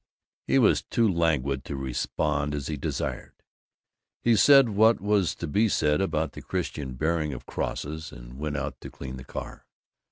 He 0.47 0.57
was 0.57 0.81
too 0.81 1.07
languid 1.07 1.63
to 1.65 1.75
respond 1.75 2.55
as 2.55 2.65
he 2.65 2.75
desired. 2.75 3.35
He 4.23 4.35
said 4.35 4.69
what 4.69 4.99
was 4.99 5.35
to 5.35 5.45
be 5.45 5.69
said 5.69 6.01
about 6.01 6.31
the 6.31 6.41
Christian 6.41 6.95
bearing 6.95 7.33
of 7.33 7.45
crosses, 7.45 8.11
and 8.11 8.39
went 8.39 8.57
out 8.57 8.81
to 8.81 8.89
clean 8.89 9.17
the 9.17 9.23
car. 9.23 9.67